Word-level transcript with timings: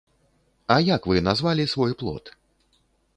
А 0.75 0.77
як 0.87 1.05
вы 1.11 1.21
назвалі 1.27 1.65
свой 1.73 1.93
плод? 1.99 2.33